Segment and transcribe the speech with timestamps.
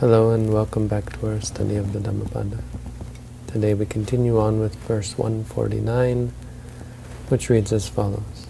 [0.00, 2.58] Hello and welcome back to our study of the Dhammapada.
[3.48, 6.32] Today we continue on with verse 149,
[7.30, 8.46] which reads as follows.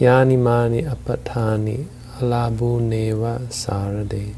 [0.00, 1.86] Yani mani apatani
[2.18, 4.34] alabu neva sarade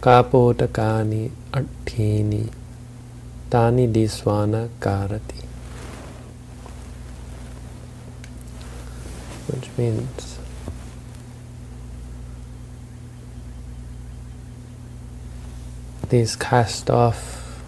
[0.00, 2.48] kapotakani artini
[3.50, 5.44] tani diswana karati.
[9.48, 10.31] Which means
[16.12, 17.62] these cast off,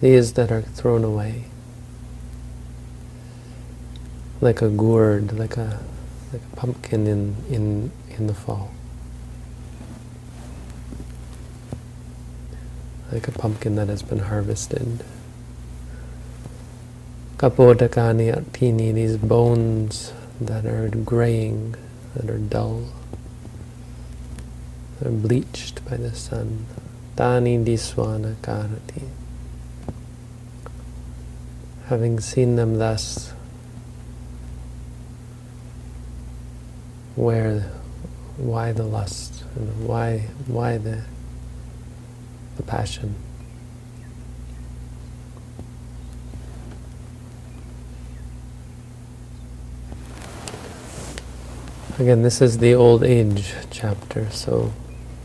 [0.00, 1.44] these that are thrown away,
[4.40, 5.78] like a gourd, like a
[6.32, 8.72] like a pumpkin in in in the fall,
[13.12, 15.04] like a pumpkin that has been harvested.
[17.36, 21.74] Kapodakani artini, these bones that are graying,
[22.14, 22.84] that are dull,
[24.98, 26.64] that are bleached by the sun.
[27.16, 29.08] Tani diswana karati.
[31.86, 33.32] Having seen them thus,
[37.16, 37.70] where,
[38.36, 41.02] why the lust, and why, why the,
[42.56, 43.14] the passion?
[51.98, 54.72] Again, this is the old age chapter, so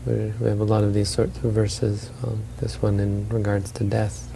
[0.06, 2.10] we have a lot of these sorts of verses.
[2.22, 4.32] Um, this one in regards to death,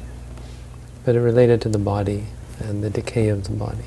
[1.05, 2.27] but it related to the body
[2.59, 3.85] and the decay of the body.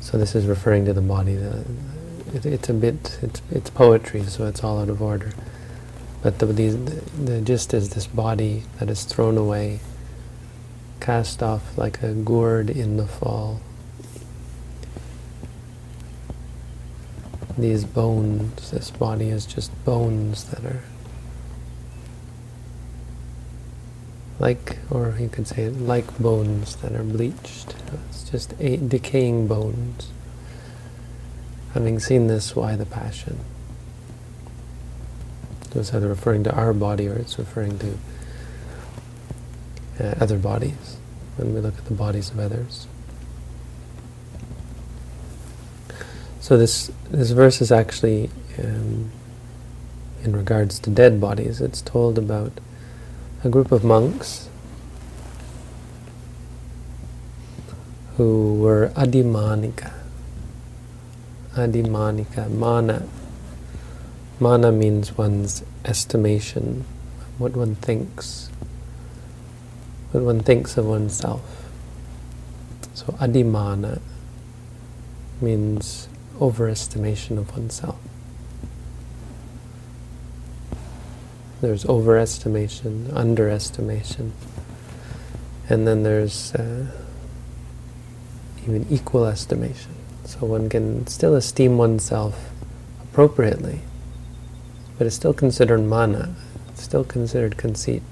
[0.00, 1.34] So this is referring to the body.
[1.34, 5.32] it, it's a bit, it's, it's poetry, so it's all out of order.
[6.22, 9.80] But the, the, the gist is this body that is thrown away,
[11.00, 13.60] cast off like a gourd in the fall.
[17.60, 20.82] These bones, this body is just bones that are
[24.38, 27.74] like, or you could say like bones that are bleached.
[28.08, 30.10] It's just decaying bones.
[31.74, 33.38] Having seen this, why the passion?
[35.72, 37.98] So it's either referring to our body or it's referring to
[40.00, 40.96] uh, other bodies
[41.36, 42.88] when we look at the bodies of others.
[46.40, 49.10] So this this verse is actually um,
[50.24, 51.60] in regards to dead bodies.
[51.60, 52.52] It's told about
[53.44, 54.48] a group of monks
[58.16, 59.92] who were adimanika.
[61.54, 63.06] Adimanika, mana.
[64.38, 66.84] Mana means one's estimation,
[67.36, 68.50] what one thinks,
[70.12, 71.42] what one thinks of oneself.
[72.94, 74.00] So adimana
[75.40, 76.08] means
[76.40, 77.98] overestimation of oneself.
[81.60, 84.32] There's overestimation, underestimation,
[85.68, 86.86] and then there's uh,
[88.62, 89.94] even equal estimation.
[90.24, 92.50] So one can still esteem oneself
[93.04, 93.80] appropriately,
[94.96, 96.34] but it's still considered mana,
[96.70, 98.02] it's still considered conceit.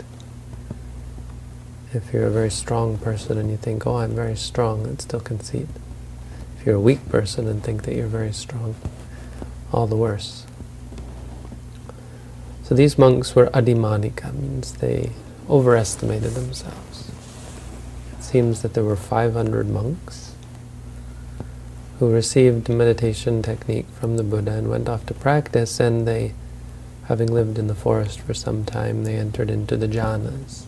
[1.94, 5.20] If you're a very strong person and you think, oh, I'm very strong, it's still
[5.20, 5.68] conceit
[6.68, 8.74] you're a weak person and think that you're very strong,
[9.72, 10.44] all the worse.
[12.62, 15.12] So these monks were adimanika, means they
[15.48, 17.10] overestimated themselves.
[18.18, 20.34] It seems that there were 500 monks
[21.98, 26.34] who received meditation technique from the Buddha and went off to practice, and they,
[27.06, 30.67] having lived in the forest for some time, they entered into the jhanas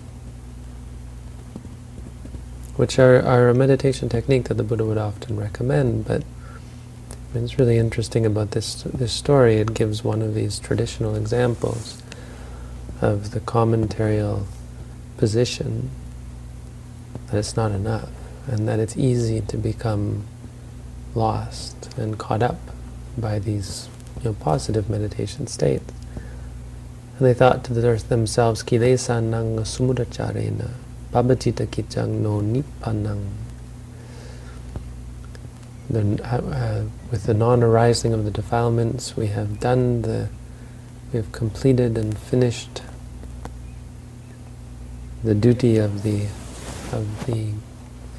[2.81, 6.23] which are, are a meditation technique that the Buddha would often recommend, but
[7.35, 9.57] it's really interesting about this this story.
[9.57, 12.03] It gives one of these traditional examples
[13.03, 14.47] of the commentarial
[15.19, 15.91] position
[17.27, 18.09] that it's not enough,
[18.47, 20.25] and that it's easy to become
[21.15, 22.61] lost and caught up
[23.19, 23.91] by these
[24.23, 25.93] you know, positive meditation states.
[27.19, 30.71] And they thought to themselves, kilesa nang samudacharena
[31.13, 32.41] Kichang no
[35.93, 40.29] uh, with the non-arising of the defilements, we have done the,
[41.13, 42.83] we have completed and finished
[45.25, 46.27] the duty of the,
[46.93, 47.51] of the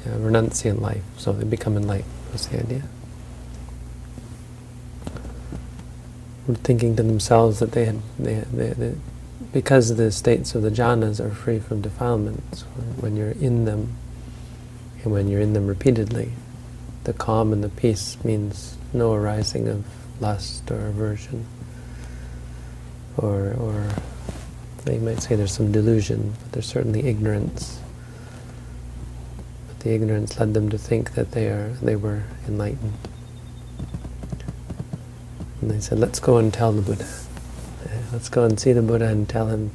[0.06, 1.02] uh, renunciant life.
[1.16, 2.12] So they become enlightened.
[2.30, 2.82] That's the idea.
[6.62, 8.94] Thinking to themselves that they had, they, they, they
[9.52, 12.62] because the states of the jhanas are free from defilements,
[13.00, 13.96] when you're in them,
[15.02, 16.32] and when you're in them repeatedly,
[17.04, 19.84] the calm and the peace means no arising of
[20.20, 21.46] lust or aversion,
[23.16, 23.90] or or
[24.90, 27.80] you might say there's some delusion, but there's certainly ignorance.
[29.68, 32.94] But the ignorance led them to think that they are they were enlightened.
[35.60, 37.08] And they said, let's go and tell the Buddha.
[38.12, 39.70] Let's go and see the Buddha and tell him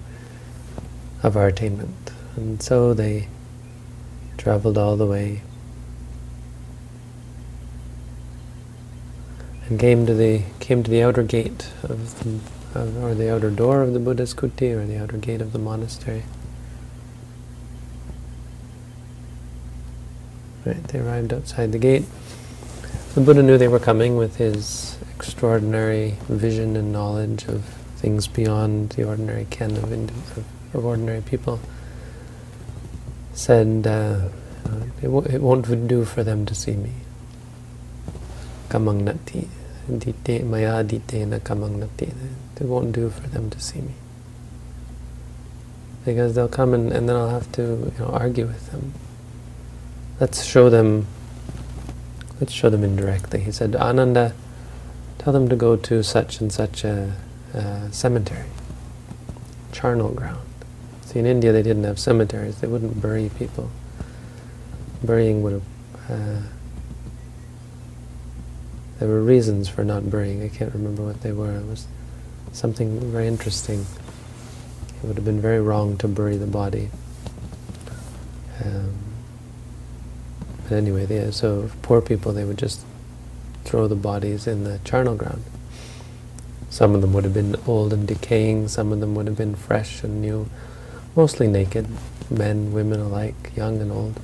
[1.23, 2.11] of our attainment.
[2.35, 3.27] And so they
[4.37, 5.41] traveled all the way
[9.67, 12.39] and came to the came to the outer gate of the
[12.75, 16.23] or the outer door of the Buddha's kuti, or the outer gate of the monastery.
[20.63, 22.05] Right, they arrived outside the gate.
[23.15, 27.76] The Buddha knew they were coming with his extraordinary vision and knowledge of
[28.07, 29.91] things beyond the ordinary ken of,
[30.73, 31.59] of, ordinary people.
[33.33, 34.29] Said, uh,
[35.01, 36.93] it, it won't do for them to see me.
[38.69, 39.49] Kamang nati.
[39.89, 42.13] Dite maya dite na kamang nati.
[42.55, 43.95] It won't do for them to see me.
[46.05, 48.93] Because they'll come and, and then I'll have to you know, argue with them.
[50.21, 51.07] Let's show them
[52.39, 53.41] let's show them indirectly.
[53.41, 54.33] He said, Ananda,
[55.17, 57.13] tell them to go to such and such a,
[57.57, 58.47] a cemetery,
[59.71, 60.47] charnel ground.
[61.05, 62.59] See, in India they didn't have cemeteries.
[62.61, 63.69] They wouldn't bury people.
[65.03, 65.63] Burying would have
[66.09, 66.41] uh,
[68.99, 70.41] there were reasons for not burying.
[70.43, 71.55] I can't remember what they were.
[71.55, 71.87] It was
[72.51, 73.85] something very interesting.
[75.01, 76.89] It would have been very wrong to bury the body.
[78.63, 78.95] Um,
[80.63, 82.81] but anyway, they, so poor people, they would just
[83.65, 85.43] throw the bodies in the charnel ground.
[86.69, 89.55] Some of them would have been old and decaying, some of them would have been
[89.55, 90.49] fresh and new,
[91.15, 91.87] mostly naked,
[92.29, 94.19] men, women alike, young and old.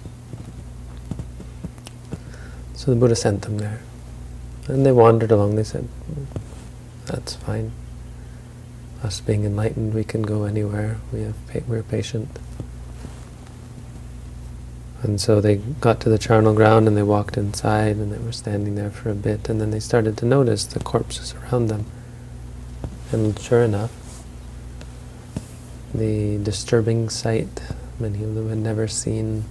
[2.74, 3.80] So the Buddha sent them there.
[4.68, 5.88] And they wandered along, they said,
[7.06, 7.72] that's fine.
[9.02, 11.36] Us being enlightened, we can go anywhere, we have
[11.68, 12.30] we're patient.
[15.02, 18.32] And so they got to the charnel ground and they walked inside and they were
[18.32, 21.86] standing there for a bit and then they started to notice the corpses around them.
[23.14, 23.92] And sure enough,
[25.94, 27.62] the disturbing sight,
[28.00, 29.44] many of them had never seen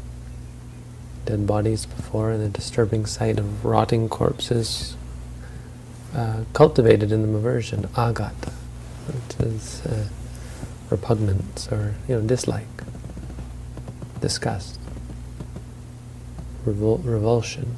[1.27, 4.97] dead bodies before, and the disturbing sight of rotting corpses
[6.13, 8.53] uh, cultivated in them aversion, agat,
[9.07, 10.09] which is uh,
[10.91, 12.83] repugnance or you know dislike,
[14.21, 14.81] disgust,
[16.67, 17.77] revol revulsion.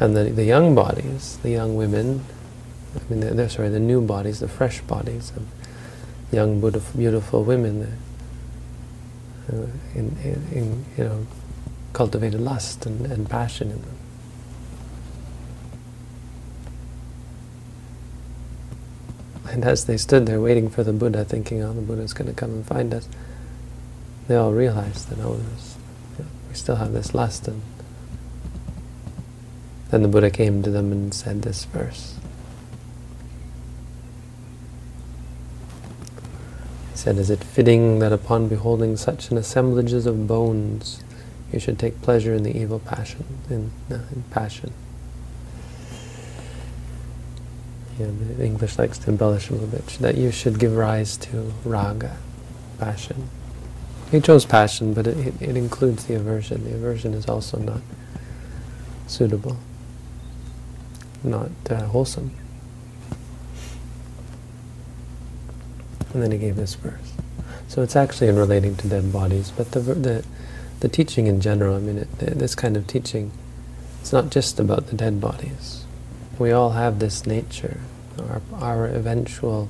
[0.00, 2.24] And the, the young bodies, the young women,
[2.94, 5.46] I mean, they're, they're, sorry, the new bodies, the fresh bodies of
[6.32, 7.98] young, beautiful, beautiful women,
[9.52, 9.56] uh,
[9.94, 11.26] in, in, in, you know,
[11.92, 13.96] cultivated lust and, and passion in them.
[19.46, 22.34] And as they stood there waiting for the Buddha, thinking, oh, the Buddha's going to
[22.34, 23.08] come and find us,
[24.26, 27.46] they all realized that, oh, you know, we still have this lust.
[27.46, 27.62] And
[29.90, 32.16] then the Buddha came to them and said this verse.
[36.90, 41.04] He said, Is it fitting that upon beholding such an assemblages of bones,
[41.52, 44.72] you should take pleasure in the evil passion, in, uh, in passion?
[47.98, 51.52] know, the English likes to embellish a little bit, that you should give rise to
[51.66, 52.16] raga,
[52.78, 53.28] passion.
[54.10, 56.64] He chose passion, but it, it, it includes the aversion.
[56.64, 57.82] The aversion is also not
[59.06, 59.58] suitable,
[61.22, 62.30] not uh, wholesome.
[66.14, 67.12] And then he gave this verse.
[67.68, 70.24] So it's actually in relating to dead bodies, but the the,
[70.80, 73.32] the teaching in general, I mean, it, this kind of teaching,
[74.00, 75.84] it's not just about the dead bodies
[76.38, 77.80] we all have this nature.
[78.18, 79.68] Our, our eventual,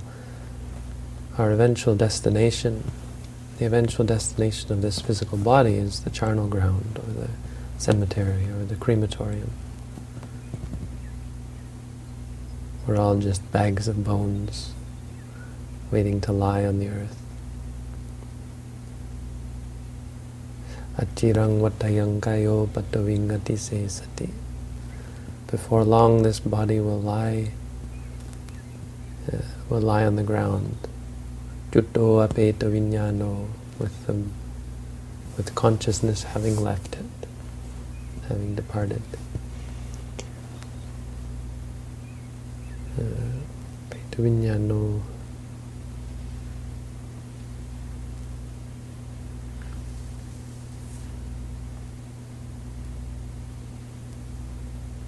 [1.38, 2.90] our eventual destination,
[3.58, 7.28] the eventual destination of this physical body is the charnel ground, or the
[7.78, 9.50] cemetery, or the crematorium.
[12.86, 14.72] We're all just bags of bones
[15.90, 17.20] waiting to lie on the earth.
[20.96, 24.28] Achirang vatayang kayo patavingati se sati.
[25.50, 27.50] Before long, this body will lie
[29.32, 29.38] uh,
[29.68, 30.76] will lie on the ground.
[31.72, 33.48] Jutto apeta vinyano,
[33.78, 34.22] with the
[35.36, 37.28] with consciousness having left it,
[38.28, 39.02] having departed.
[42.98, 43.34] Uh,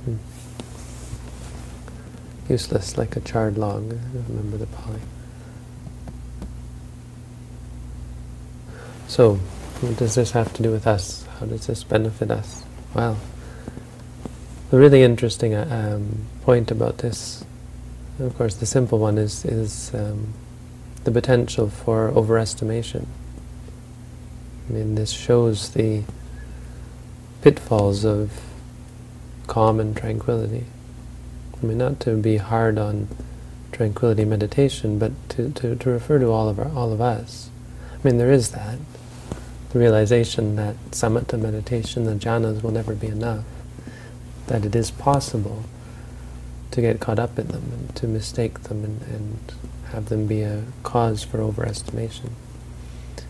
[0.07, 0.19] vinyano.
[2.49, 3.99] useless like a charred log.
[4.29, 5.01] remember the Pali.
[9.09, 9.35] So,
[9.81, 11.25] what does this have to do with us?
[11.39, 12.65] How does this benefit us?
[12.95, 13.17] Well,
[14.71, 17.45] the really interesting uh, um, point about this,
[18.19, 20.33] of course, the simple one is is um,
[21.05, 23.07] the potential for overestimation.
[24.69, 26.03] I mean, this shows the
[27.43, 28.33] pitfalls of
[29.47, 30.65] calm and tranquility.
[31.63, 33.09] I mean, not to be hard on
[33.73, 37.51] tranquility meditation, but to, to, to refer to all of our, all of us.
[37.93, 38.79] I mean, there is that
[39.71, 43.45] the realization that samatha meditation, the jhanas, will never be enough.
[44.47, 45.65] That it is possible
[46.71, 49.39] to get caught up in them and to mistake them and, and
[49.91, 52.31] have them be a cause for overestimation.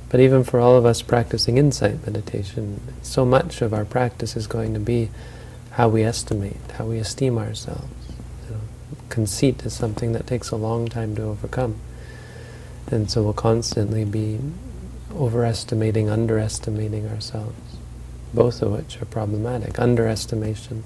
[0.08, 4.46] But even for all of us practicing insight meditation, so much of our practice is
[4.46, 5.11] going to be
[5.76, 7.85] how we estimate, how we esteem ourselves.
[8.49, 8.61] You know,
[9.11, 11.78] conceit is something that takes a long time to overcome.
[12.87, 14.40] And so we'll constantly be
[15.14, 17.76] overestimating, underestimating ourselves,
[18.33, 19.78] both of which are problematic.
[19.78, 20.83] Underestimation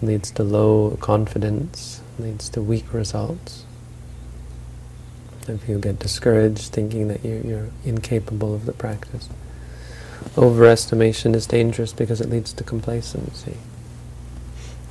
[0.00, 3.64] leads to low confidence, leads to weak results.
[5.48, 9.28] If you get discouraged thinking that you're, you're incapable of the practice.
[10.34, 13.56] Overestimation is dangerous because it leads to complacency.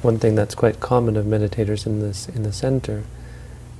[0.01, 3.03] One thing that's quite common of meditators in this in the center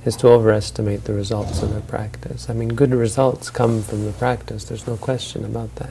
[0.04, 2.48] is to overestimate the results of their practice.
[2.48, 5.90] I mean, good results come from the practice, there's no question about that.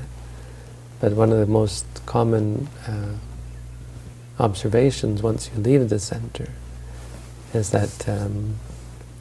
[1.01, 3.15] But one of the most common uh,
[4.39, 6.49] observations once you leave the center
[7.53, 8.55] is that um,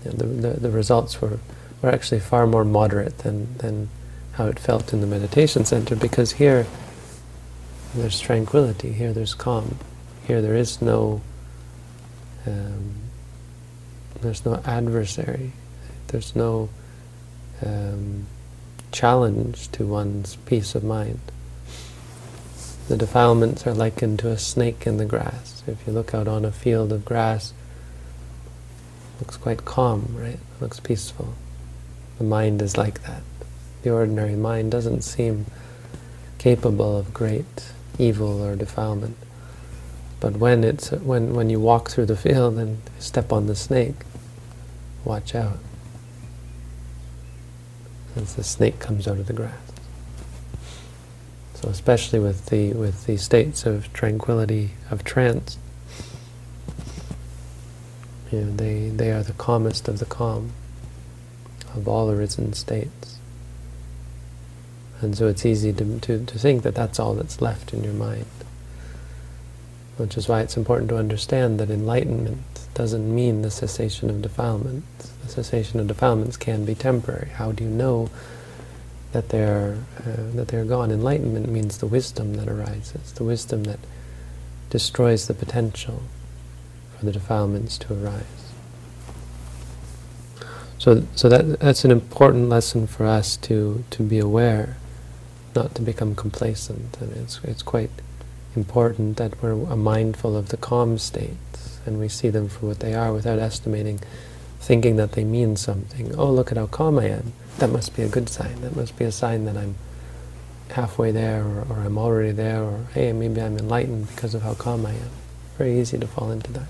[0.05, 1.39] the, the, the, results were,
[1.83, 3.89] were actually far more moderate than, than
[4.37, 6.67] how it felt in the meditation center because here
[7.95, 9.79] there's tranquility, here there's calm,
[10.27, 11.21] here there is no
[12.47, 12.95] um,
[14.21, 15.53] there's no adversary.
[16.09, 16.71] There's no
[17.65, 18.27] um,
[18.93, 21.21] challenge to one's peace of mind.
[22.89, 25.63] The defilements are likened to a snake in the grass.
[25.67, 27.53] If you look out on a field of grass,
[29.21, 30.35] looks quite calm, right?
[30.35, 31.35] It looks peaceful.
[32.19, 33.23] The mind is like that.
[33.85, 35.45] The ordinary mind doesn't seem
[36.39, 39.15] capable of great evil or defilement.
[40.21, 43.97] But when it's when when you walk through the field and step on the snake,
[45.05, 45.59] watch out.
[48.17, 49.61] As the snake comes out of the grass.
[51.57, 55.59] So especially with the with the states of tranquility of trance,
[58.33, 60.53] you know, they they are the calmest of the calm
[61.75, 63.14] of all arisen states.
[65.05, 67.93] And so it's easy to, to, to think that that's all that's left in your
[67.93, 68.27] mind.
[69.97, 72.43] Which is why it's important to understand that enlightenment
[72.75, 75.11] doesn't mean the cessation of defilements.
[75.23, 77.29] The cessation of defilements can be temporary.
[77.29, 78.11] How do you know
[79.13, 80.91] that they're uh, that they're gone?
[80.91, 83.79] Enlightenment means the wisdom that arises, the wisdom that
[84.71, 86.03] destroys the potential
[86.99, 88.53] for the defilements to arise.
[90.79, 94.77] So, so that that's an important lesson for us to to be aware,
[95.55, 96.97] not to become complacent.
[97.01, 97.91] And it's it's quite
[98.57, 102.95] important that we're mindful of the calm states and we see them for what they
[102.95, 104.01] are without estimating,
[104.61, 106.15] thinking that they mean something.
[106.15, 107.33] Oh, look at how calm I am.
[107.59, 108.61] That must be a good sign.
[108.63, 109.75] That must be a sign that I'm
[110.71, 114.55] halfway there or, or I'm already there or hey, maybe I'm enlightened because of how
[114.55, 115.11] calm I am.
[115.59, 116.69] Very easy to fall into that.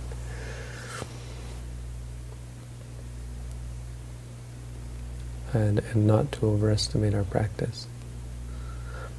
[5.53, 7.87] And, and not to overestimate our practice.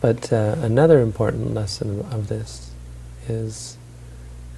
[0.01, 2.71] But uh, another important lesson of this
[3.27, 3.77] is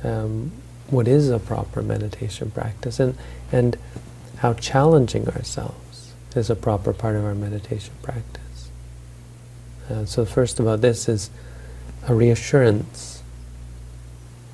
[0.04, 0.52] um,
[0.90, 3.18] what is a proper meditation practice and,
[3.52, 3.78] and
[4.38, 8.70] how challenging ourselves is a proper part of our meditation practice.
[9.90, 11.30] Uh, so first about this is
[12.08, 13.24] a reassurance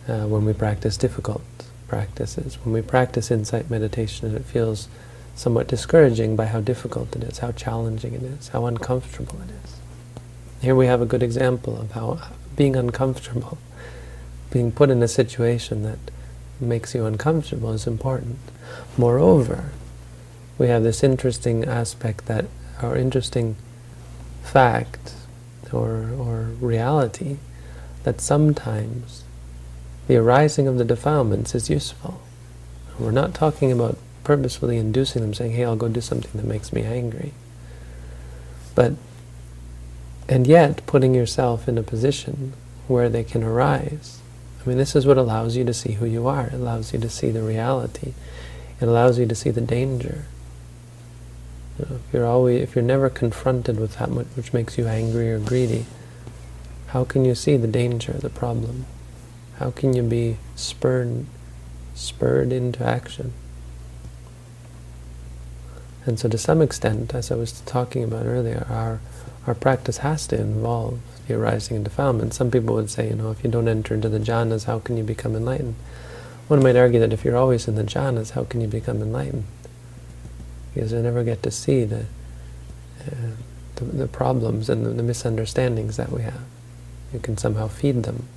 [0.08, 1.42] uh, when we practice difficult
[1.88, 2.58] practices.
[2.64, 4.88] When we practice insight meditation and it feels
[5.36, 9.83] somewhat discouraging by how difficult it is, how challenging it is, how uncomfortable it is.
[10.64, 12.22] Here we have a good example of how
[12.56, 13.58] being uncomfortable,
[14.50, 16.00] being put in a situation that
[16.58, 18.38] makes you uncomfortable is important.
[18.98, 19.72] Moreover,
[20.58, 22.46] we have this interesting aspect that,
[22.82, 23.58] or interesting
[24.42, 25.16] fact,
[25.74, 27.40] or, or reality,
[28.04, 29.26] that sometimes
[30.08, 32.22] the arising of the defilements is useful.
[32.98, 36.72] We're not talking about purposefully inducing them, saying, hey, I'll go do something that makes
[36.72, 37.34] me angry.
[38.76, 38.94] But
[40.28, 42.54] and yet putting yourself in a position
[42.88, 44.20] where they can arise,
[44.64, 46.48] I mean, this is what allows you to see who you are.
[46.48, 48.14] It allows you to see the reality.
[48.80, 50.26] It allows you to see the danger.
[51.78, 55.32] You know, if you're always, if you're never confronted with that which makes you angry
[55.32, 55.86] or greedy,
[56.88, 58.86] how can you see the danger, the problem?
[59.58, 61.26] How can you be spurred,
[61.96, 63.34] spurred into action?
[66.06, 69.00] And so to some extent, as I was talking about earlier, our,
[69.48, 72.34] our practice has to involve the arising and defilement.
[72.34, 74.98] Some people would say, you know, if you don't enter into the jhanas, how can
[74.98, 75.76] you become enlightened?
[76.48, 79.46] One might argue that if you're always in the jhanas, how can you become enlightened?
[80.74, 82.06] Because you never get to see the,
[83.02, 83.36] uh,
[83.76, 86.42] the, the, problems and the, the misunderstandings that we have.
[87.14, 88.28] You can somehow feed them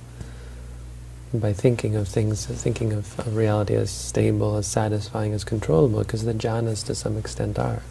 [1.33, 6.23] by thinking of things, thinking of, of reality as stable, as satisfying, as controllable, because
[6.23, 7.81] the jhanas to some extent are.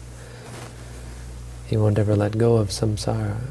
[1.67, 3.41] He won't ever let go of samsara.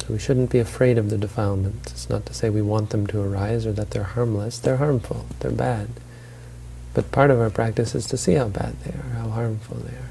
[0.00, 1.92] So we shouldn't be afraid of the defilements.
[1.92, 4.58] It's not to say we want them to arise or that they're harmless.
[4.58, 5.26] They're harmful.
[5.38, 5.88] They're bad.
[6.92, 9.96] But part of our practice is to see how bad they are, how harmful they
[9.96, 10.10] are.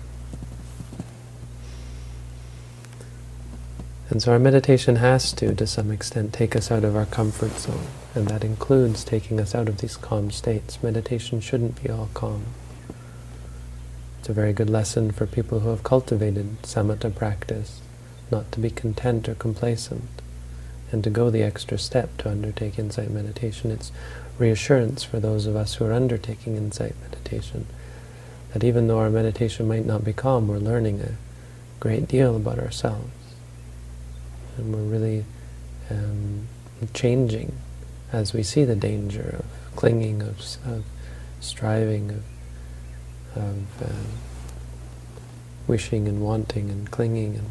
[4.09, 7.51] And so our meditation has to, to some extent, take us out of our comfort
[7.51, 7.87] zone.
[8.15, 10.81] And that includes taking us out of these calm states.
[10.81, 12.45] Meditation shouldn't be all calm.
[14.21, 17.81] It's a very good lesson for people who have cultivated samatha practice,
[18.29, 20.07] not to be content or complacent,
[20.91, 23.71] and to go the extra step to undertake insight meditation.
[23.71, 23.91] It's
[24.37, 27.65] reassurance for those of us who are undertaking insight meditation,
[28.53, 31.15] that even though our meditation might not be calm, we're learning a
[31.79, 33.09] great deal about ourselves
[34.55, 35.25] and we're really
[35.89, 36.47] um,
[36.93, 37.53] changing
[38.13, 40.37] as we see the danger of clinging, of,
[40.67, 40.83] of
[41.39, 42.23] striving, of,
[43.35, 44.07] of um,
[45.67, 47.47] wishing and wanting and clinging and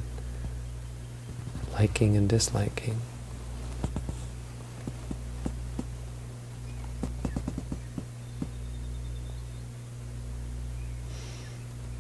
[1.73, 3.01] liking and disliking.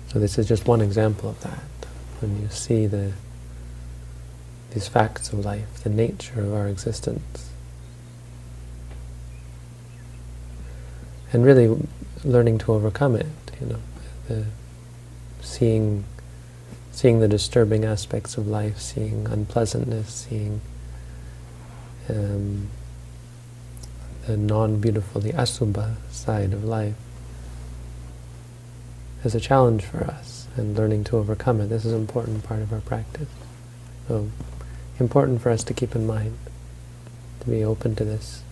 [0.08, 1.62] So this is just one example of that.
[2.20, 3.12] When you see the
[4.70, 7.50] these facts of life, the nature of our existence.
[11.32, 11.76] And really
[12.24, 13.26] learning to overcome it,
[13.60, 13.78] you know,
[14.28, 14.44] the
[15.40, 16.04] seeing
[16.92, 20.60] seeing the disturbing aspects of life, seeing unpleasantness, seeing
[22.08, 22.68] um,
[24.26, 26.94] the non-beautiful, the asubha side of life
[29.24, 31.66] is a challenge for us, and learning to overcome it.
[31.68, 33.28] This is an important part of our practice.
[34.08, 34.30] So
[34.98, 36.36] important for us to keep in mind,
[37.40, 38.42] to be open to this.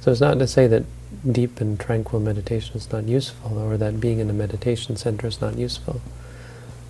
[0.00, 0.84] So it's not to say that
[1.30, 5.40] deep and tranquil meditation is not useful, or that being in a meditation center is
[5.40, 6.00] not useful.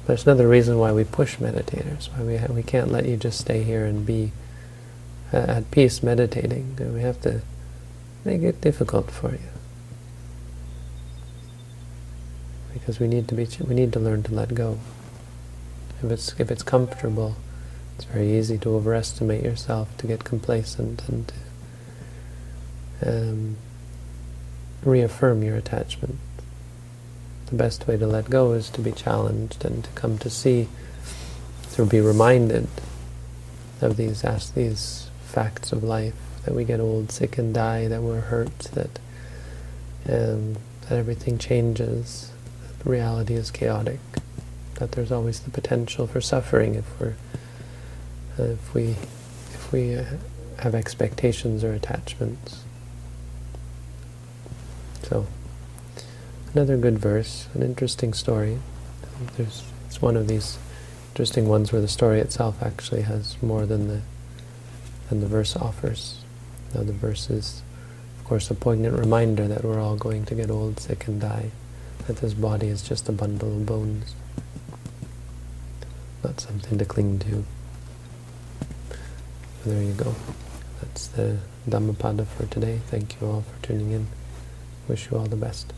[0.06, 3.62] There's another reason why we push meditators, why we, we can't let you just stay
[3.62, 4.32] here and be
[5.32, 6.76] uh, at peace meditating.
[6.78, 7.40] We have to
[8.24, 9.38] make it difficult for you.
[12.72, 14.78] Because we need to be, we need to learn to let go.
[16.02, 17.36] If it's, if it's comfortable,
[17.96, 21.34] it's very easy to overestimate yourself, to get complacent, and to
[23.06, 23.56] um,
[24.84, 26.18] reaffirm your attachment.
[27.46, 30.68] The best way to let go is to be challenged and to come to see,
[31.72, 32.68] to be reminded
[33.80, 34.22] of these
[34.54, 38.98] these facts of life, that we get old, sick, and die, that we're hurt, that
[40.08, 40.56] um,
[40.88, 42.30] that everything changes,
[42.78, 44.00] that reality is chaotic
[44.76, 47.14] that there's always the potential for suffering if we're
[48.38, 48.90] uh, if we
[49.54, 50.04] if we uh,
[50.58, 52.64] have expectations or attachments.
[55.04, 55.26] So
[56.52, 58.58] another good verse, an interesting story.
[59.36, 60.58] There's it's one of these
[61.12, 64.00] interesting ones where the story itself actually has more than the
[65.08, 66.22] than the verse offers.
[66.74, 67.62] Now the verse is,
[68.18, 71.50] of course, a poignant reminder that we're all going to get old, sick, and die.
[72.06, 74.14] That this body is just a bundle of bones
[76.24, 77.44] not something to cling to.
[79.64, 80.14] There you go.
[80.80, 81.38] That's the
[81.68, 82.80] Dhammapada for today.
[82.88, 84.06] Thank you all for tuning in.
[84.88, 85.72] Wish you all the best.